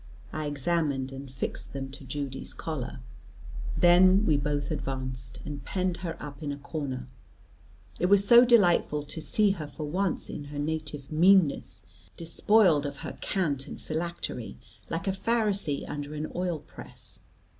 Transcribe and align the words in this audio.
I 0.33 0.47
examined 0.47 1.11
and 1.11 1.29
fixed 1.31 1.73
them 1.73 1.91
to 1.91 2.03
Judy's 2.03 2.55
collar. 2.55 3.01
Then 3.77 4.25
we 4.25 4.35
both 4.35 4.71
advanced, 4.71 5.39
and 5.45 5.63
penned 5.63 5.97
her 5.97 6.17
up 6.19 6.41
in 6.41 6.51
a 6.51 6.57
corner. 6.57 7.07
It 7.99 8.07
was 8.07 8.27
so 8.27 8.43
delightful 8.43 9.03
to 9.03 9.21
see 9.21 9.51
her 9.51 9.67
for 9.67 9.83
once 9.87 10.27
in 10.27 10.45
her 10.45 10.57
native 10.57 11.11
meanness, 11.11 11.83
despoiled 12.17 12.87
of 12.87 12.97
her 13.05 13.15
cant 13.21 13.67
and 13.67 13.79
phylactery, 13.79 14.57
like 14.89 15.07
a 15.07 15.11
Pharisee 15.11 15.85
under 15.87 16.15
an 16.15 16.31
oil 16.35 16.57
press. 16.57 17.19